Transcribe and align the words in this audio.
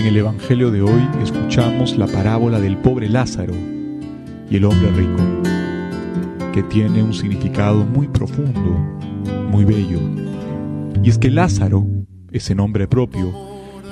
En 0.00 0.06
el 0.06 0.16
Evangelio 0.16 0.70
de 0.70 0.80
hoy 0.80 1.06
escuchamos 1.22 1.98
la 1.98 2.06
parábola 2.06 2.58
del 2.58 2.78
pobre 2.78 3.06
Lázaro 3.06 3.52
y 4.50 4.56
el 4.56 4.64
hombre 4.64 4.90
rico, 4.92 5.22
que 6.54 6.62
tiene 6.62 7.02
un 7.02 7.12
significado 7.12 7.84
muy 7.84 8.08
profundo, 8.08 8.78
muy 9.50 9.66
bello. 9.66 10.00
Y 11.02 11.10
es 11.10 11.18
que 11.18 11.28
Lázaro, 11.28 11.86
ese 12.32 12.54
nombre 12.54 12.88
propio, 12.88 13.30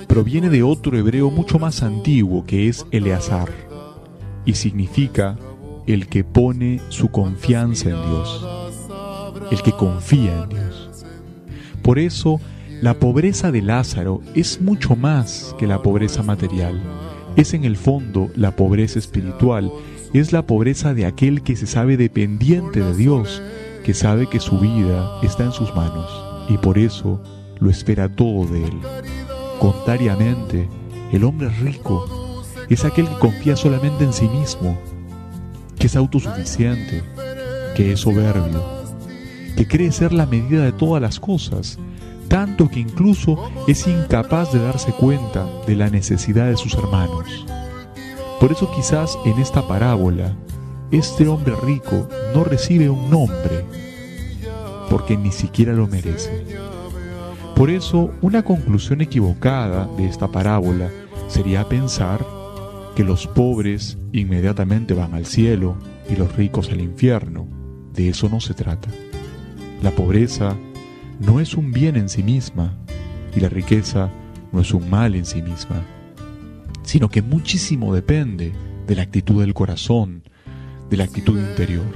proviene 0.06 0.48
de 0.48 0.62
otro 0.62 0.96
hebreo 0.96 1.30
mucho 1.30 1.58
más 1.58 1.82
antiguo 1.82 2.42
que 2.46 2.70
es 2.70 2.86
Eleazar, 2.90 3.50
y 4.46 4.54
significa 4.54 5.36
el 5.86 6.08
que 6.08 6.24
pone 6.24 6.80
su 6.88 7.08
confianza 7.08 7.90
en 7.90 7.96
Dios, 7.96 8.46
el 9.50 9.60
que 9.60 9.72
confía 9.72 10.44
en 10.44 10.48
Dios. 10.48 11.04
Por 11.82 11.98
eso, 11.98 12.40
la 12.80 12.94
pobreza 12.94 13.50
de 13.50 13.60
Lázaro 13.60 14.20
es 14.36 14.60
mucho 14.60 14.94
más 14.94 15.54
que 15.58 15.66
la 15.66 15.82
pobreza 15.82 16.22
material. 16.22 16.80
Es 17.34 17.52
en 17.52 17.64
el 17.64 17.76
fondo 17.76 18.30
la 18.36 18.54
pobreza 18.54 19.00
espiritual, 19.00 19.72
es 20.12 20.32
la 20.32 20.46
pobreza 20.46 20.94
de 20.94 21.04
aquel 21.04 21.42
que 21.42 21.56
se 21.56 21.66
sabe 21.66 21.96
dependiente 21.96 22.80
de 22.80 22.94
Dios, 22.94 23.42
que 23.84 23.94
sabe 23.94 24.28
que 24.28 24.38
su 24.38 24.60
vida 24.60 25.18
está 25.22 25.44
en 25.44 25.52
sus 25.52 25.74
manos 25.74 26.08
y 26.48 26.56
por 26.58 26.78
eso 26.78 27.20
lo 27.58 27.68
espera 27.68 28.08
todo 28.14 28.46
de 28.46 28.64
él. 28.64 28.78
Contrariamente, 29.58 30.68
el 31.12 31.24
hombre 31.24 31.48
rico 31.48 32.44
es 32.68 32.84
aquel 32.84 33.08
que 33.08 33.18
confía 33.18 33.56
solamente 33.56 34.04
en 34.04 34.12
sí 34.12 34.28
mismo, 34.28 34.78
que 35.80 35.88
es 35.88 35.96
autosuficiente, 35.96 37.02
que 37.74 37.92
es 37.92 38.00
soberbio, 38.00 38.62
que 39.56 39.66
cree 39.66 39.90
ser 39.90 40.12
la 40.12 40.26
medida 40.26 40.64
de 40.64 40.72
todas 40.72 41.02
las 41.02 41.18
cosas 41.18 41.76
que 42.66 42.80
incluso 42.80 43.38
es 43.68 43.86
incapaz 43.86 44.52
de 44.52 44.58
darse 44.58 44.90
cuenta 44.90 45.46
de 45.66 45.76
la 45.76 45.90
necesidad 45.90 46.48
de 46.48 46.56
sus 46.56 46.74
hermanos. 46.74 47.46
Por 48.40 48.50
eso 48.50 48.70
quizás 48.74 49.16
en 49.24 49.38
esta 49.38 49.68
parábola, 49.68 50.34
este 50.90 51.28
hombre 51.28 51.54
rico 51.62 52.08
no 52.34 52.42
recibe 52.42 52.90
un 52.90 53.10
nombre, 53.10 53.64
porque 54.90 55.16
ni 55.16 55.30
siquiera 55.30 55.72
lo 55.74 55.86
merece. 55.86 56.44
Por 57.54 57.70
eso, 57.70 58.12
una 58.22 58.42
conclusión 58.42 59.00
equivocada 59.00 59.88
de 59.96 60.06
esta 60.06 60.28
parábola 60.28 60.90
sería 61.28 61.68
pensar 61.68 62.24
que 62.94 63.04
los 63.04 63.26
pobres 63.26 63.98
inmediatamente 64.12 64.94
van 64.94 65.14
al 65.14 65.26
cielo 65.26 65.76
y 66.08 66.16
los 66.16 66.34
ricos 66.36 66.70
al 66.70 66.80
infierno. 66.80 67.46
De 67.92 68.08
eso 68.08 68.28
no 68.28 68.40
se 68.40 68.54
trata. 68.54 68.88
La 69.82 69.90
pobreza 69.90 70.56
no 71.20 71.40
es 71.40 71.54
un 71.54 71.72
bien 71.72 71.96
en 71.96 72.08
sí 72.08 72.22
misma 72.22 72.74
y 73.34 73.40
la 73.40 73.48
riqueza 73.48 74.10
no 74.52 74.60
es 74.60 74.72
un 74.72 74.88
mal 74.88 75.14
en 75.14 75.24
sí 75.24 75.42
misma, 75.42 75.82
sino 76.82 77.08
que 77.08 77.22
muchísimo 77.22 77.94
depende 77.94 78.52
de 78.86 78.94
la 78.94 79.02
actitud 79.02 79.40
del 79.40 79.54
corazón, 79.54 80.22
de 80.90 80.96
la 80.96 81.04
actitud 81.04 81.38
interior. 81.38 81.86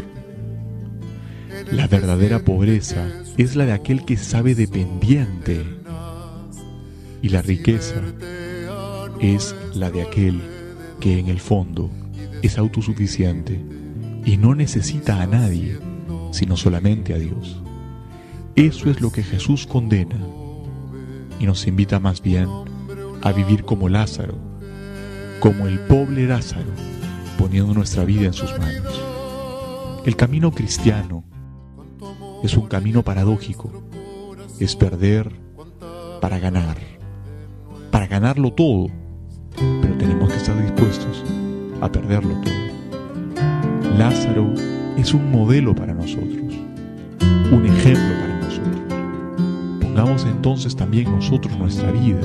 La 1.70 1.86
verdadera 1.86 2.40
pobreza 2.40 3.08
es 3.38 3.56
la 3.56 3.64
de 3.64 3.72
aquel 3.72 4.04
que 4.04 4.16
sabe 4.16 4.54
dependiente 4.54 5.64
y 7.22 7.28
la 7.28 7.40
riqueza 7.40 8.02
es 9.20 9.54
la 9.74 9.90
de 9.90 10.02
aquel 10.02 10.40
que 11.00 11.18
en 11.18 11.28
el 11.28 11.40
fondo 11.40 11.90
es 12.42 12.58
autosuficiente 12.58 13.60
y 14.24 14.36
no 14.36 14.54
necesita 14.54 15.22
a 15.22 15.26
nadie, 15.26 15.78
sino 16.32 16.56
solamente 16.56 17.14
a 17.14 17.18
Dios. 17.18 17.62
Eso 18.54 18.90
es 18.90 19.00
lo 19.00 19.10
que 19.10 19.22
Jesús 19.22 19.66
condena 19.66 20.16
y 21.40 21.46
nos 21.46 21.66
invita 21.66 21.98
más 21.98 22.20
bien 22.20 22.48
a 23.22 23.32
vivir 23.32 23.64
como 23.64 23.88
Lázaro, 23.88 24.34
como 25.40 25.66
el 25.66 25.80
pobre 25.80 26.26
Lázaro, 26.26 26.70
poniendo 27.38 27.72
nuestra 27.72 28.04
vida 28.04 28.26
en 28.26 28.34
sus 28.34 28.50
manos. 28.58 29.00
El 30.04 30.16
camino 30.16 30.50
cristiano 30.50 31.24
es 32.42 32.54
un 32.54 32.66
camino 32.66 33.02
paradójico, 33.02 33.72
es 34.60 34.76
perder 34.76 35.32
para 36.20 36.38
ganar, 36.38 36.76
para 37.90 38.06
ganarlo 38.06 38.52
todo, 38.52 38.88
pero 39.56 39.96
tenemos 39.96 40.30
que 40.30 40.36
estar 40.36 40.62
dispuestos 40.62 41.24
a 41.80 41.90
perderlo 41.90 42.38
todo. 42.42 43.96
Lázaro 43.96 44.52
es 44.98 45.14
un 45.14 45.30
modelo 45.30 45.74
para 45.74 45.94
nosotros, 45.94 46.54
un 47.50 47.66
ejemplo 47.66 48.20
para 48.20 48.31
Pongamos 50.02 50.24
entonces 50.24 50.74
también 50.74 51.14
nosotros 51.14 51.56
nuestra 51.56 51.92
vida 51.92 52.18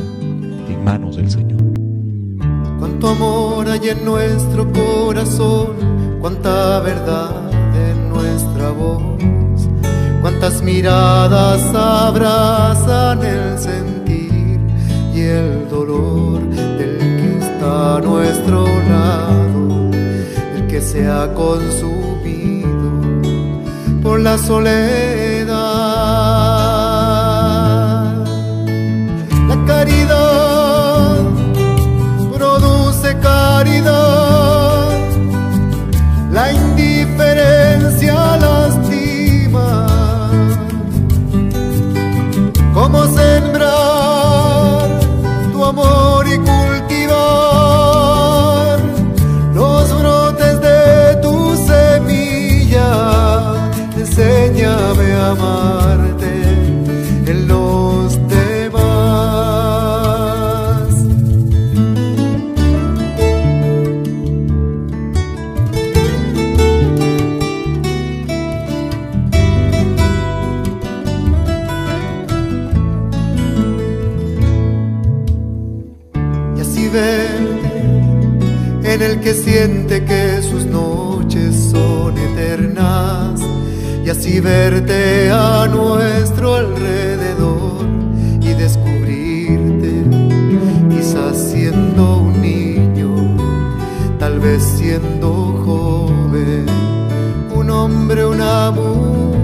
en 0.68 0.84
manos 0.84 1.16
del 1.16 1.30
Señor. 1.30 1.62
Cuánto 2.80 3.10
amor 3.10 3.70
hay 3.70 3.90
en 3.90 4.04
nuestro 4.04 4.68
corazón, 4.74 5.76
cuánta 6.20 6.80
verdad 6.80 7.52
en 7.76 8.10
nuestra 8.10 8.72
voz, 8.72 9.22
cuántas 10.22 10.64
miradas 10.64 11.62
abrazan 11.76 13.24
el 13.24 13.60
sentir 13.60 14.60
y 15.14 15.20
el 15.20 15.70
dolor 15.70 16.50
del 16.50 16.98
que 16.98 17.38
está 17.46 17.98
a 17.98 18.02
nuestro 18.02 18.66
lado, 18.90 19.92
el 20.56 20.66
que 20.66 20.82
se 20.82 21.08
ha 21.08 21.32
consumido 21.32 22.72
por 24.02 24.20
la 24.20 24.36
soledad. 24.40 25.47
En 76.98 79.02
el 79.02 79.20
que 79.20 79.34
siente 79.34 80.04
que 80.04 80.42
sus 80.42 80.66
noches 80.66 81.70
son 81.72 82.18
eternas 82.18 83.40
y 84.04 84.10
así 84.10 84.40
verte 84.40 85.30
a 85.30 85.68
nuestro 85.68 86.56
alrededor 86.56 87.86
y 88.42 88.54
descubrirte 88.54 90.04
quizás 90.90 91.38
siendo 91.38 92.18
un 92.18 92.42
niño, 92.42 93.38
tal 94.18 94.40
vez 94.40 94.64
siendo 94.64 95.30
joven, 95.66 96.66
un 97.54 97.70
hombre, 97.70 98.26
una 98.26 98.72
mujer. 98.72 99.37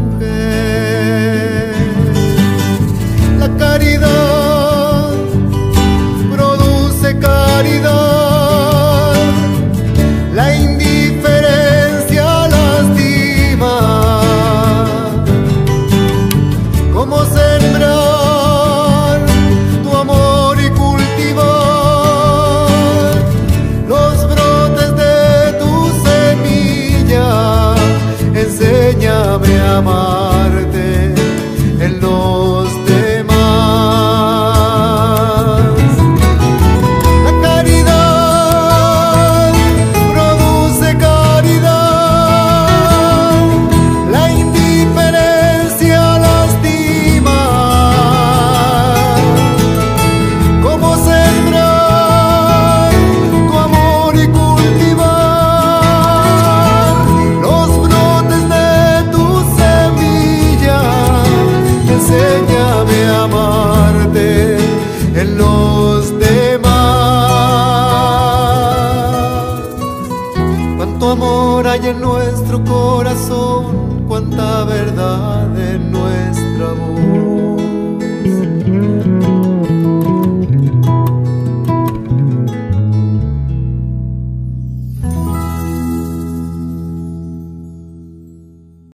Hay 71.73 71.87
en 71.87 72.01
nuestro 72.01 72.63
corazón, 72.63 74.05
cuánta 74.07 74.63
verdad 74.65 75.59
en 75.59 75.91
nuestro. 75.91 76.52